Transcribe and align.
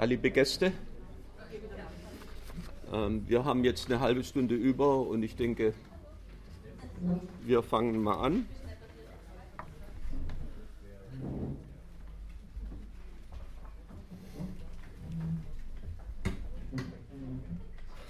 Ja, 0.00 0.06
liebe 0.06 0.30
Gäste, 0.30 0.72
ähm, 2.90 3.22
wir 3.28 3.44
haben 3.44 3.64
jetzt 3.64 3.90
eine 3.90 4.00
halbe 4.00 4.24
Stunde 4.24 4.54
über 4.54 5.06
und 5.06 5.22
ich 5.22 5.36
denke, 5.36 5.74
wir 7.42 7.62
fangen 7.62 8.02
mal 8.02 8.14
an. 8.14 8.46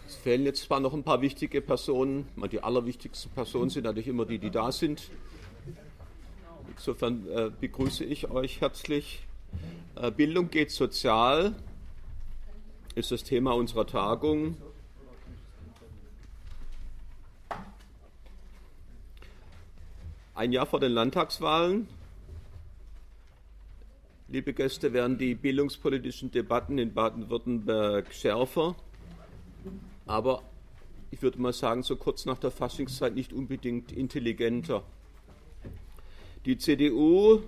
Es 0.07 0.15
fehlen 0.15 0.45
jetzt 0.45 0.63
zwar 0.63 0.79
noch 0.79 0.95
ein 0.95 1.03
paar 1.03 1.21
wichtige 1.23 1.61
Personen, 1.61 2.29
die 2.53 2.63
allerwichtigsten 2.63 3.33
Personen 3.33 3.69
sind 3.69 3.83
natürlich 3.83 4.07
immer 4.07 4.27
die, 4.27 4.39
die 4.39 4.53
da 4.53 4.71
sind. 4.71 5.11
Insofern 6.69 7.27
äh, 7.31 7.51
begrüße 7.61 8.05
ich 8.05 8.31
euch 8.31 8.61
herzlich. 8.61 9.27
Äh, 9.97 10.13
Bildung 10.13 10.51
geht 10.51 10.71
sozial 10.71 11.57
ist 12.95 13.13
das 13.13 13.23
Thema 13.23 13.53
unserer 13.53 13.87
Tagung. 13.87 14.57
Ein 20.35 20.53
Jahr 20.53 20.67
vor 20.67 20.81
den 20.81 20.93
Landtagswahlen. 20.93 21.89
Liebe 24.29 24.53
Gäste, 24.53 24.93
werden 24.93 25.19
die 25.19 25.35
bildungspolitischen 25.35 26.31
Debatten 26.31 26.79
in 26.79 26.95
Baden-Württemberg 26.95 28.15
schärfer, 28.15 28.77
aber 30.07 30.43
ich 31.11 31.21
würde 31.21 31.41
mal 31.41 31.53
sagen, 31.53 31.83
so 31.83 31.97
kurz 31.97 32.27
nach 32.27 32.39
der 32.39 32.53
Faschingszeit 32.53 33.15
nicht 33.15 33.33
unbedingt 33.33 33.91
intelligenter. 33.91 34.85
Die 36.45 36.59
CDU, 36.59 37.41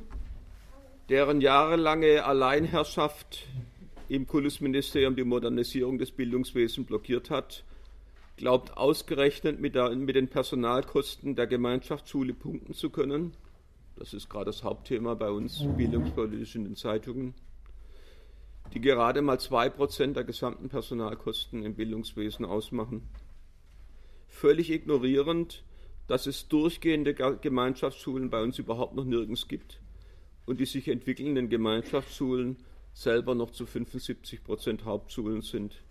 deren 1.09 1.40
jahrelange 1.40 2.24
Alleinherrschaft 2.24 3.46
im 4.12 4.27
Kultusministerium 4.27 5.16
die 5.16 5.24
Modernisierung 5.24 5.96
des 5.96 6.10
Bildungswesens 6.10 6.87
blockiert 6.87 7.30
hat, 7.30 7.65
glaubt 8.37 8.77
ausgerechnet 8.77 9.59
mit, 9.59 9.74
der, 9.74 9.88
mit 9.96 10.16
den 10.16 10.29
Personalkosten 10.29 11.35
der 11.35 11.46
Gemeinschaftsschule 11.46 12.35
punkten 12.35 12.74
zu 12.74 12.91
können. 12.91 13.32
Das 13.96 14.13
ist 14.13 14.29
gerade 14.29 14.46
das 14.46 14.65
Hauptthema 14.65 15.15
bei 15.15 15.30
uns 15.30 15.65
bildungspolitisch 15.79 16.57
in 16.57 16.65
den 16.65 16.77
Zeitungen, 16.77 17.32
die 18.74 18.82
gerade 18.82 19.23
mal 19.23 19.38
2% 19.38 20.13
der 20.13 20.24
gesamten 20.24 20.69
Personalkosten 20.69 21.63
im 21.63 21.74
Bildungswesen 21.74 22.45
ausmachen. 22.45 23.09
Völlig 24.29 24.71
ignorierend, 24.71 25.65
dass 26.07 26.26
es 26.26 26.49
durchgehende 26.49 27.15
Gemeinschaftsschulen 27.15 28.29
bei 28.29 28.43
uns 28.43 28.59
überhaupt 28.59 28.95
noch 28.95 29.07
nirgends 29.07 29.49
gibt 29.49 29.80
und 30.45 30.60
die 30.60 30.66
sich 30.66 30.88
entwickelnden 30.88 31.49
Gemeinschaftsschulen 31.49 32.59
selber 32.93 33.35
noch 33.35 33.51
zu 33.51 33.66
75 33.66 34.45
Prozent 34.45 34.85
Hauptschulen 34.85 35.43
sind. 35.43 35.82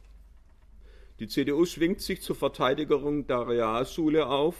Die 1.20 1.28
CDU 1.28 1.66
schwingt 1.66 2.02
sich 2.02 2.22
zur 2.22 2.36
Verteidigung 2.36 3.28
der 3.28 3.48
Realschule 3.48 4.28
auf, 4.28 4.56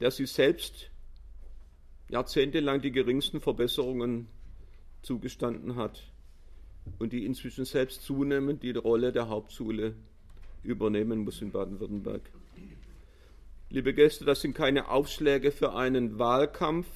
der 0.00 0.10
sie 0.10 0.26
selbst 0.26 0.90
jahrzehntelang 2.08 2.80
die 2.80 2.92
geringsten 2.92 3.40
Verbesserungen 3.40 4.28
zugestanden 5.02 5.76
hat 5.76 6.12
und 6.98 7.12
die 7.12 7.24
inzwischen 7.24 7.64
selbst 7.64 8.02
zunehmend 8.02 8.62
die 8.62 8.72
Rolle 8.72 9.12
der 9.12 9.28
Hauptschule 9.28 9.94
übernehmen 10.62 11.20
muss 11.20 11.42
in 11.42 11.50
Baden-Württemberg. 11.50 12.22
Liebe 13.70 13.94
Gäste, 13.94 14.24
das 14.24 14.40
sind 14.40 14.54
keine 14.54 14.88
Aufschläge 14.88 15.50
für 15.50 15.74
einen 15.74 16.18
Wahlkampf, 16.18 16.86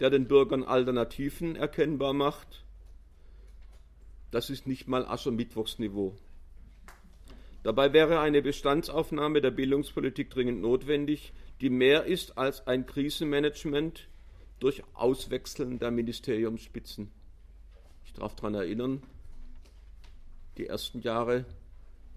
der 0.00 0.10
den 0.10 0.28
Bürgern 0.28 0.64
Alternativen 0.64 1.56
erkennbar 1.56 2.12
macht. 2.12 2.64
Das 4.30 4.50
ist 4.50 4.66
nicht 4.66 4.88
mal 4.88 5.06
Aschermittwochsniveau. 5.06 6.14
Dabei 7.62 7.92
wäre 7.92 8.20
eine 8.20 8.42
Bestandsaufnahme 8.42 9.40
der 9.40 9.50
Bildungspolitik 9.50 10.30
dringend 10.30 10.60
notwendig, 10.60 11.32
die 11.60 11.70
mehr 11.70 12.04
ist 12.04 12.38
als 12.38 12.66
ein 12.66 12.86
Krisenmanagement 12.86 14.08
durch 14.60 14.82
Auswechseln 14.94 15.78
der 15.78 15.90
Ministeriumsspitzen. 15.90 17.10
Ich 18.04 18.12
darf 18.12 18.36
daran 18.36 18.54
erinnern, 18.54 19.02
die 20.58 20.66
ersten 20.66 21.00
Jahre 21.00 21.44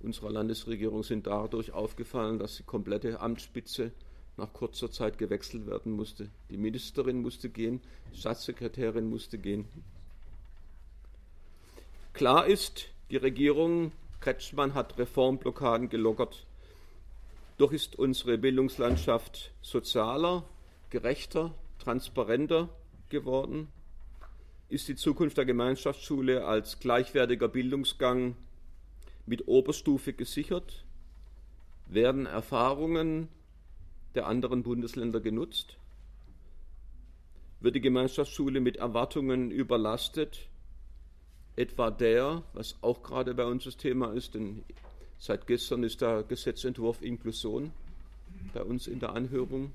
unserer 0.02 0.32
Landesregierung 0.32 1.04
sind 1.04 1.28
dadurch 1.28 1.72
aufgefallen, 1.72 2.40
dass 2.40 2.58
die 2.58 2.64
komplette 2.64 3.20
Amtsspitze 3.20 3.92
nach 4.40 4.54
kurzer 4.54 4.92
Zeit 4.92 5.18
gewechselt 5.18 5.68
werden 5.68 5.92
musste. 5.92 6.30
Die 6.50 6.58
Ministerin 6.58 7.22
musste 7.22 7.50
gehen, 7.50 7.82
die 8.14 8.18
Staatssekretärin 8.18 9.10
musste 9.10 9.38
gehen. 9.38 9.66
Klar 12.14 12.48
ist, 12.48 12.90
die 13.12 13.18
Regierung 13.18 13.92
Kretschmann 14.20 14.74
hat 14.74 14.98
Reformblockaden 14.98 15.90
gelockert. 15.90 16.46
Doch 17.58 17.72
ist 17.72 17.98
unsere 17.98 18.38
Bildungslandschaft 18.38 19.52
sozialer, 19.62 20.44
gerechter, 20.90 21.54
transparenter 21.80 22.70
geworden. 23.10 23.70
Ist 24.68 24.88
die 24.88 24.96
Zukunft 24.96 25.38
der 25.38 25.46
Gemeinschaftsschule 25.46 26.46
als 26.46 26.80
gleichwertiger 26.80 27.48
Bildungsgang 27.48 28.36
mit 29.26 29.48
Oberstufe 29.48 30.14
gesichert? 30.14 30.84
Werden 31.88 32.26
Erfahrungen 32.26 33.30
der 34.16 34.28
anderen 34.28 34.64
Bundesländer 34.64 35.20
genutzt? 35.20 35.78
Wird 37.62 37.76
die 37.76 37.82
Gemeinschaftsschule 37.82 38.62
mit 38.62 38.78
Erwartungen 38.78 39.52
überlastet? 39.52 40.48
Etwa 41.56 41.92
der, 41.92 42.44
was 42.54 42.78
auch 42.82 43.04
gerade 43.04 43.34
bei 43.34 43.44
uns 43.44 43.66
das 43.66 43.76
Thema 43.76 44.14
ist, 44.14 44.34
denn 44.34 44.64
seit 45.18 45.46
gestern 45.46 45.84
ist 45.84 46.00
der 46.00 46.24
Gesetzentwurf 46.24 47.02
Inklusion 47.02 47.72
bei 48.54 48.64
uns 48.64 48.88
in 48.88 49.00
der 49.00 49.14
Anhörung. 49.14 49.74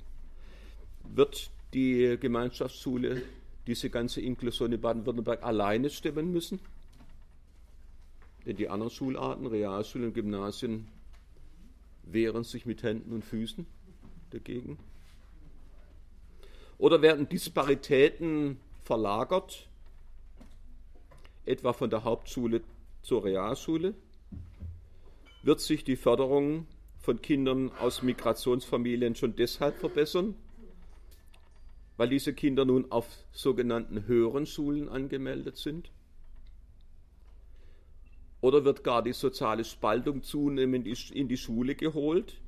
Wird 1.15 1.51
die 1.75 2.17
Gemeinschaftsschule 2.19 3.23
diese 3.67 3.91
ganze 3.91 4.23
Inklusion 4.23 4.73
in 4.73 4.81
Baden-Württemberg 4.81 5.43
alleine 5.43 5.91
stemmen 5.91 6.33
müssen? 6.33 6.61
Denn 8.47 8.57
die 8.57 8.71
anderen 8.71 8.91
Schularten, 8.91 9.47
Realschulen 9.47 10.09
und 10.09 10.15
Gymnasien, 10.15 10.89
wehren 12.05 12.45
sich 12.45 12.65
mit 12.65 12.83
Händen 12.83 13.13
und 13.13 13.25
Füßen 13.25 13.67
dagegen? 14.31 14.79
Oder 16.79 17.03
werden 17.03 17.29
Disparitäten 17.29 18.59
verlagert, 18.83 19.69
etwa 21.47 21.73
von 21.73 21.91
der 21.91 22.05
Hauptschule 22.05 22.63
zur 23.03 23.25
Realschule? 23.25 23.95
Wird 25.43 25.61
sich 25.61 25.85
die 25.85 25.97
Förderung 25.97 26.67
von 26.99 27.21
Kindern 27.21 27.71
aus 27.81 28.03
Migrationsfamilien 28.03 29.15
schon 29.15 29.37
deshalb 29.37 29.79
verbessern, 29.79 30.35
weil 31.97 32.09
diese 32.09 32.33
Kinder 32.33 32.65
nun 32.65 32.91
auf 32.91 33.07
sogenannten 33.33 34.07
höheren 34.07 34.47
Schulen 34.47 34.89
angemeldet 34.89 35.59
sind? 35.59 35.91
Oder 38.41 38.65
wird 38.65 38.85
gar 38.85 39.03
die 39.03 39.13
soziale 39.13 39.65
Spaltung 39.65 40.23
zunehmend 40.23 40.87
in 41.11 41.29
die 41.29 41.37
Schule 41.37 41.75
geholt, 41.75 42.41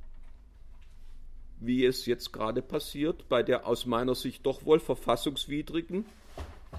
wie 1.61 1.85
es 1.85 2.07
jetzt 2.07 2.33
gerade 2.33 2.63
passiert, 2.63 3.29
bei 3.29 3.43
der 3.43 3.67
aus 3.67 3.87
meiner 3.87 4.15
Sicht 4.15 4.45
doch 4.45 4.65
wohl 4.65 4.81
verfassungswidrigen, 4.81 6.05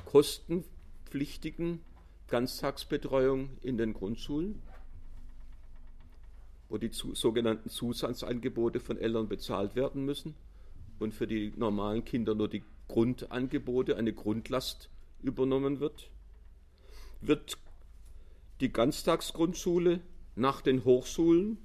kostenpflichtigen 0.05 1.81
Ganztagsbetreuung 2.27 3.49
in 3.61 3.77
den 3.77 3.93
Grundschulen, 3.93 4.61
wo 6.69 6.77
die 6.77 6.91
zu, 6.91 7.15
sogenannten 7.15 7.69
Zusatzangebote 7.69 8.79
von 8.79 8.97
Eltern 8.97 9.27
bezahlt 9.27 9.75
werden 9.75 10.05
müssen 10.05 10.35
und 10.99 11.13
für 11.13 11.27
die 11.27 11.53
normalen 11.55 12.03
Kinder 12.03 12.35
nur 12.35 12.49
die 12.49 12.63
Grundangebote, 12.87 13.97
eine 13.97 14.13
Grundlast 14.13 14.89
übernommen 15.21 15.79
wird, 15.79 16.09
wird 17.21 17.57
die 18.61 18.71
Ganztagsgrundschule 18.71 20.01
nach 20.35 20.61
den 20.61 20.83
Hochschulen 20.85 21.57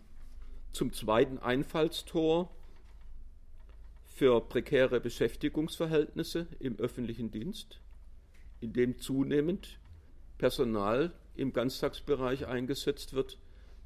zum 0.72 0.92
zweiten 0.92 1.38
Einfallstor 1.38 2.50
für 4.12 4.40
prekäre 4.40 5.00
Beschäftigungsverhältnisse 5.00 6.46
im 6.58 6.78
öffentlichen 6.78 7.30
Dienst, 7.30 7.80
in 8.60 8.72
dem 8.72 8.98
zunehmend 8.98 9.78
Personal 10.38 11.12
im 11.34 11.52
Ganztagsbereich 11.52 12.46
eingesetzt 12.46 13.14
wird, 13.14 13.38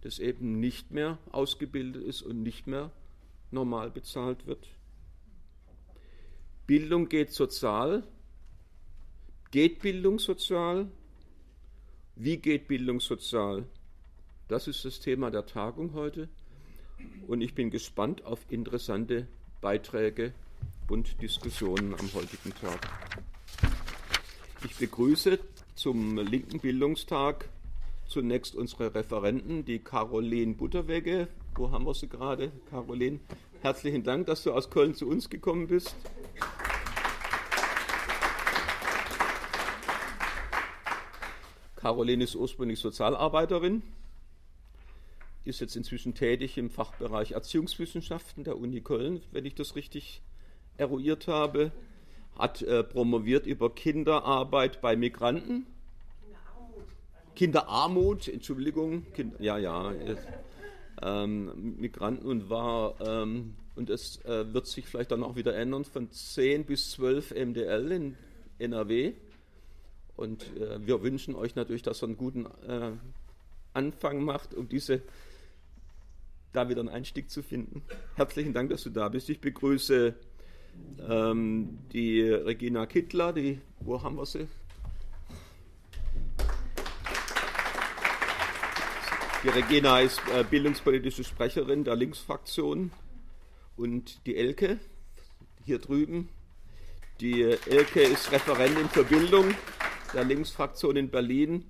das 0.02 0.18
eben 0.18 0.58
nicht 0.58 0.90
mehr 0.90 1.18
ausgebildet 1.30 2.02
ist 2.02 2.22
und 2.22 2.42
nicht 2.42 2.66
mehr 2.66 2.90
normal 3.50 3.90
bezahlt 3.90 4.46
wird. 4.46 4.66
Bildung 6.66 7.08
geht 7.08 7.32
sozial. 7.32 8.02
Geht 9.52 9.80
Bildung 9.80 10.18
sozial? 10.18 10.90
Wie 12.16 12.38
geht 12.38 12.66
Bildung 12.66 13.00
sozial? 13.00 13.66
Das 14.48 14.66
ist 14.66 14.84
das 14.84 15.00
Thema 15.00 15.30
der 15.30 15.46
Tagung 15.46 15.92
heute 15.94 16.28
und 17.26 17.40
ich 17.40 17.54
bin 17.54 17.70
gespannt 17.70 18.24
auf 18.24 18.40
interessante 18.50 19.28
Beiträge 19.66 20.32
und 20.88 21.20
Diskussionen 21.20 21.92
am 21.98 22.14
heutigen 22.14 22.54
Tag. 22.54 22.88
Ich 24.64 24.76
begrüße 24.76 25.40
zum 25.74 26.18
linken 26.18 26.60
Bildungstag 26.60 27.48
zunächst 28.06 28.54
unsere 28.54 28.94
Referenten, 28.94 29.64
die 29.64 29.80
Caroline 29.80 30.54
Butterwegge. 30.54 31.26
Wo 31.56 31.72
haben 31.72 31.84
wir 31.84 31.94
sie 31.94 32.06
gerade? 32.06 32.52
Caroline, 32.70 33.18
herzlichen 33.62 34.04
Dank, 34.04 34.28
dass 34.28 34.44
du 34.44 34.52
aus 34.52 34.70
Köln 34.70 34.94
zu 34.94 35.08
uns 35.08 35.28
gekommen 35.30 35.66
bist. 35.66 35.96
Caroline 41.74 42.22
ist 42.22 42.36
ursprünglich 42.36 42.78
Sozialarbeiterin, 42.78 43.82
ist 45.46 45.60
jetzt 45.60 45.76
inzwischen 45.76 46.14
tätig 46.14 46.58
im 46.58 46.70
Fachbereich 46.70 47.32
Erziehungswissenschaften 47.32 48.44
der 48.44 48.58
Uni 48.58 48.80
Köln, 48.80 49.22
wenn 49.32 49.44
ich 49.44 49.54
das 49.54 49.76
richtig 49.76 50.22
eruiert 50.76 51.28
habe, 51.28 51.72
hat 52.38 52.62
äh, 52.62 52.82
promoviert 52.84 53.46
über 53.46 53.74
Kinderarbeit 53.74 54.80
bei 54.80 54.96
Migranten. 54.96 55.66
Kinderarmut, 57.34 58.28
Entschuldigung, 58.28 59.06
kind, 59.12 59.38
ja, 59.40 59.58
ja, 59.58 59.92
ähm, 61.02 61.76
Migranten 61.78 62.26
und 62.26 62.48
war, 62.48 62.94
ähm, 63.00 63.54
und 63.74 63.90
es 63.90 64.24
äh, 64.24 64.52
wird 64.54 64.66
sich 64.66 64.86
vielleicht 64.86 65.12
dann 65.12 65.22
auch 65.22 65.36
wieder 65.36 65.54
ändern, 65.54 65.84
von 65.84 66.10
10 66.10 66.64
bis 66.64 66.92
12 66.92 67.32
MDL 67.32 67.92
in 67.92 68.16
NRW. 68.58 69.12
Und 70.16 70.44
äh, 70.56 70.84
wir 70.86 71.02
wünschen 71.02 71.34
euch 71.34 71.54
natürlich, 71.56 71.82
dass 71.82 72.02
ihr 72.02 72.06
einen 72.06 72.16
guten 72.16 72.46
äh, 72.66 72.92
Anfang 73.74 74.24
macht, 74.24 74.54
um 74.54 74.68
diese 74.68 75.02
da 76.56 76.68
wieder 76.68 76.80
einen 76.80 76.88
Einstieg 76.88 77.30
zu 77.30 77.42
finden. 77.42 77.82
Herzlichen 78.14 78.54
Dank, 78.54 78.70
dass 78.70 78.82
du 78.82 78.90
da 78.90 79.08
bist. 79.08 79.28
Ich 79.28 79.40
begrüße 79.40 80.14
ähm, 81.08 81.78
die 81.92 82.22
Regina 82.22 82.86
Kittler, 82.86 83.32
die, 83.32 83.60
wo 83.80 84.02
haben 84.02 84.16
wir 84.16 84.26
sie? 84.26 84.48
Die 89.44 89.48
Regina 89.48 90.00
ist 90.00 90.20
äh, 90.34 90.44
bildungspolitische 90.48 91.24
Sprecherin 91.24 91.84
der 91.84 91.94
Linksfraktion 91.94 92.90
und 93.76 94.26
die 94.26 94.36
Elke 94.36 94.80
hier 95.62 95.78
drüben. 95.78 96.30
Die 97.20 97.42
Elke 97.42 98.00
ist 98.00 98.32
Referentin 98.32 98.88
für 98.88 99.04
Bildung 99.04 99.54
der 100.14 100.24
Linksfraktion 100.24 100.96
in 100.96 101.10
Berlin. 101.10 101.66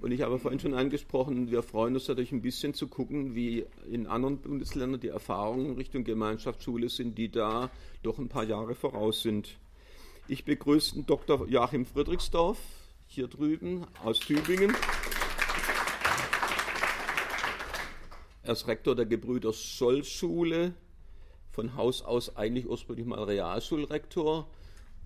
Und 0.00 0.12
ich 0.12 0.22
habe 0.22 0.38
vorhin 0.38 0.58
schon 0.58 0.72
angesprochen, 0.72 1.50
wir 1.50 1.62
freuen 1.62 1.94
uns 1.94 2.08
natürlich 2.08 2.32
ein 2.32 2.40
bisschen 2.40 2.72
zu 2.72 2.88
gucken, 2.88 3.34
wie 3.34 3.66
in 3.90 4.06
anderen 4.06 4.38
Bundesländern 4.38 4.98
die 4.98 5.08
Erfahrungen 5.08 5.76
Richtung 5.76 6.04
Gemeinschaftsschule 6.04 6.88
sind, 6.88 7.18
die 7.18 7.30
da 7.30 7.70
doch 8.02 8.18
ein 8.18 8.30
paar 8.30 8.44
Jahre 8.44 8.74
voraus 8.74 9.20
sind. 9.20 9.58
Ich 10.26 10.46
begrüße 10.46 11.02
Dr. 11.02 11.46
Joachim 11.46 11.84
Friedrichsdorf 11.84 12.58
hier 13.08 13.28
drüben 13.28 13.84
aus 14.02 14.20
Tübingen. 14.20 14.74
Er 18.42 18.52
ist 18.52 18.66
Rektor 18.68 18.96
der 18.96 19.04
Gebrüder 19.04 19.52
Soll 19.52 20.02
Schule, 20.04 20.72
von 21.50 21.76
Haus 21.76 22.00
aus 22.00 22.36
eigentlich 22.36 22.66
ursprünglich 22.66 23.06
mal 23.06 23.22
Realschulrektor 23.22 24.48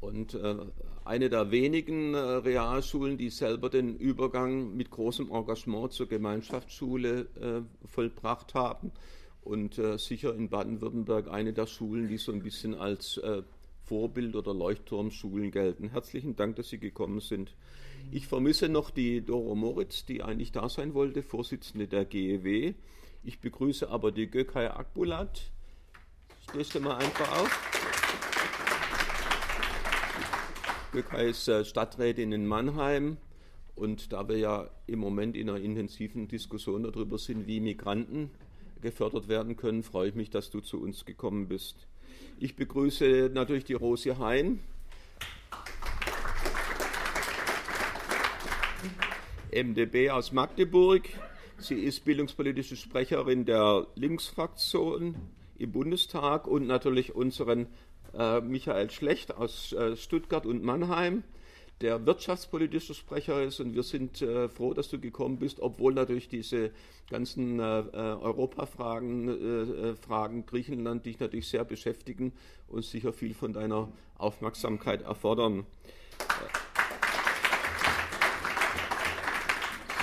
und 0.01 0.35
äh, 0.35 0.57
eine 1.05 1.31
der 1.31 1.51
wenigen 1.51 2.15
äh, 2.15 2.19
Realschulen, 2.19 3.17
die 3.17 3.31
selber 3.31 3.71
den 3.71 3.97
Übergang 3.97 4.77
mit 4.77 4.91
großem 4.91 5.31
Engagement 5.31 5.93
zur 5.93 6.09
Gemeinschaftsschule 6.09 7.27
äh, 7.41 7.87
vollbracht 7.87 8.55
haben. 8.55 8.93
Und 9.43 9.79
sicher 9.99 10.35
in 10.35 10.49
Baden-Württemberg 10.49 11.29
eine 11.29 11.53
der 11.53 11.67
Schulen, 11.67 12.09
die 12.09 12.17
so 12.17 12.33
ein 12.33 12.43
bisschen 12.43 12.75
als 12.75 13.21
Vorbild 13.85 14.37
oder 14.37 14.55
Leuchtturmschulen 14.55 15.51
gelten. 15.51 15.91
Herzlichen 15.91 16.35
Dank, 16.35 16.57
dass 16.57 16.71
Sie 16.71 16.79
gekommen 16.79 17.21
sind. 17.21 17.55
Ich 18.11 18.27
vermisse 18.27 18.71
noch 18.71 18.91
die 18.91 19.21
Doro 19.21 19.55
Moritz, 19.55 20.07
die 20.07 20.23
eigentlich 20.23 20.51
da 20.51 20.71
sein 20.71 20.95
wollte, 20.95 21.23
Vorsitzende 21.23 21.87
der 21.87 22.07
GEW. 22.07 22.73
Ich 23.23 23.41
begrüße 23.41 23.91
aber 23.91 24.13
die 24.13 24.31
Gökay 24.31 24.69
Akbulat. 24.69 25.51
Du 26.53 26.81
mal 26.81 26.97
einfach 26.97 27.41
auf? 27.41 27.94
Gökay 30.95 31.31
ist 31.31 31.49
äh, 31.49 31.65
Stadträtin 31.65 32.31
in 32.31 32.47
Mannheim 32.47 33.17
und 33.75 34.13
da 34.13 34.29
wir 34.29 34.39
ja 34.39 34.71
im 34.87 35.01
Moment 35.01 35.37
in 35.37 35.51
einer 35.51 35.59
intensiven 35.59 36.29
Diskussion 36.29 36.85
darüber 36.85 37.19
sind, 37.19 37.49
wie 37.49 37.59
Migranten 37.59 38.31
gefördert 38.81 39.27
werden 39.27 39.57
können, 39.57 39.83
freue 39.83 40.11
ich 40.11 40.15
mich, 40.15 40.31
dass 40.31 40.51
du 40.51 40.61
zu 40.61 40.81
uns 40.81 41.05
gekommen 41.05 41.49
bist. 41.49 41.89
Ich 42.39 42.55
begrüße 42.55 43.29
natürlich 43.35 43.65
die 43.65 43.73
Rosi 43.73 44.11
Hein. 44.11 44.61
MdB 49.53 50.11
aus 50.11 50.31
Magdeburg. 50.31 51.09
Sie 51.59 51.75
ist 51.75 52.05
bildungspolitische 52.05 52.77
Sprecherin 52.77 53.45
der 53.45 53.89
Linksfraktion 53.97 55.17
im 55.59 55.73
Bundestag 55.73 56.47
und 56.47 56.69
natürlich 56.69 57.17
unseren 57.17 57.67
äh, 58.19 58.41
Michael 58.41 58.91
Schlecht 58.91 59.35
aus 59.37 59.73
äh, 59.73 59.97
Stuttgart 59.97 60.47
und 60.47 60.63
Mannheim, 60.63 61.25
der 61.81 62.07
wirtschaftspolitische 62.07 62.95
Sprecher 62.95 63.43
ist. 63.43 63.61
Und 63.61 63.75
wir 63.75 63.83
sind 63.83 64.23
äh, 64.23 64.49
froh, 64.49 64.75
dass 64.75 64.89
du 64.89 64.99
gekommen 64.99 65.39
bist, 65.39 65.61
obwohl 65.61 65.95
natürlich 65.95 66.29
diese 66.29 66.71
ganzen 67.11 67.61
äh, 67.61 67.81
äh, 67.81 67.93
Europafragen, 67.93 69.29
äh, 69.29 69.95
Fragen 69.97 70.47
Griechenland 70.47 71.07
dich 71.07 71.21
natürlich 71.21 71.49
sehr 71.49 71.65
beschäftigen 71.65 72.33
und 72.69 72.85
sicher 72.85 73.13
viel 73.13 73.35
von 73.35 73.53
deiner 73.53 73.89
Aufmerksamkeit 74.17 75.03
erfordern. 75.03 75.67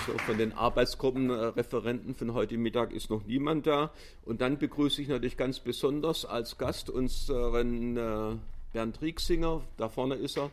So, 0.07 0.17
von 0.17 0.37
den 0.37 0.53
Arbeitsgruppenreferenten 0.53 2.15
von 2.15 2.33
heute 2.33 2.57
Mittag 2.57 2.91
ist 2.91 3.11
noch 3.11 3.23
niemand 3.25 3.67
da. 3.67 3.91
Und 4.25 4.41
dann 4.41 4.57
begrüße 4.57 5.01
ich 5.01 5.07
natürlich 5.07 5.37
ganz 5.37 5.59
besonders 5.59 6.25
als 6.25 6.57
Gast 6.57 6.89
unseren 6.89 7.97
äh, 7.97 8.35
Bernd 8.73 8.99
Rieksinger. 9.01 9.61
Da 9.77 9.89
vorne 9.89 10.15
ist 10.15 10.37
er. 10.37 10.49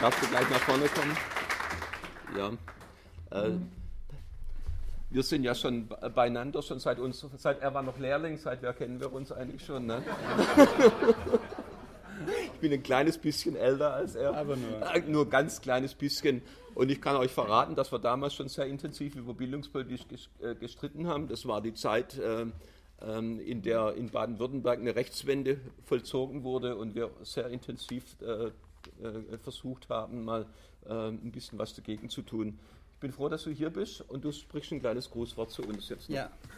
Darfst 0.00 0.22
du 0.22 0.28
gleich 0.28 0.48
nach 0.48 0.60
vorne 0.60 0.86
kommen? 0.86 1.16
Ja. 2.36 2.52
Äh, 3.36 3.50
wir 5.10 5.22
sind 5.24 5.42
ja 5.42 5.56
schon 5.56 5.88
beieinander, 6.14 6.62
schon 6.62 6.78
seit 6.78 7.00
uns, 7.00 7.26
seit 7.36 7.60
er 7.60 7.74
war 7.74 7.82
noch 7.82 7.98
Lehrling, 7.98 8.36
seit 8.36 8.62
wer 8.62 8.74
kennen 8.74 9.00
wir 9.00 9.12
uns 9.12 9.32
eigentlich 9.32 9.64
schon, 9.64 9.86
ne? 9.86 10.02
Ich 12.58 12.60
bin 12.60 12.72
ein 12.72 12.82
kleines 12.82 13.18
bisschen 13.18 13.54
älter 13.54 13.94
als 13.94 14.16
er. 14.16 14.34
Aber 14.34 14.56
nur. 14.56 14.82
Äh, 14.82 15.00
nur 15.06 15.30
ganz 15.30 15.60
kleines 15.60 15.94
bisschen. 15.94 16.42
Und 16.74 16.90
ich 16.90 17.00
kann 17.00 17.14
euch 17.14 17.30
verraten, 17.30 17.76
dass 17.76 17.92
wir 17.92 18.00
damals 18.00 18.34
schon 18.34 18.48
sehr 18.48 18.66
intensiv 18.66 19.14
über 19.14 19.32
bildungspolitisch 19.32 20.28
äh, 20.42 20.56
gestritten 20.56 21.06
haben. 21.06 21.28
Das 21.28 21.46
war 21.46 21.60
die 21.60 21.72
Zeit, 21.74 22.18
äh, 22.18 22.46
ähm, 23.00 23.38
in 23.38 23.62
der 23.62 23.94
in 23.94 24.10
Baden-Württemberg 24.10 24.80
eine 24.80 24.96
Rechtswende 24.96 25.60
vollzogen 25.84 26.42
wurde 26.42 26.74
und 26.74 26.96
wir 26.96 27.12
sehr 27.22 27.46
intensiv 27.46 28.16
versucht 29.42 29.88
haben, 29.88 30.24
mal 30.24 30.46
ein 30.88 31.30
bisschen 31.30 31.58
was 31.58 31.74
dagegen 31.74 32.08
zu 32.08 32.22
tun. 32.22 32.58
Ich 32.94 33.00
bin 33.00 33.12
froh, 33.12 33.28
dass 33.28 33.44
du 33.44 33.50
hier 33.50 33.70
bist 33.70 34.00
und 34.08 34.24
du 34.24 34.32
sprichst 34.32 34.72
ein 34.72 34.80
kleines 34.80 35.10
Grußwort 35.10 35.50
zu 35.50 35.62
uns 35.62 35.88
jetzt. 35.88 36.08
Noch. 36.08 36.16
Ja, 36.16 36.30